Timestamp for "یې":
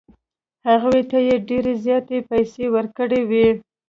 1.27-1.35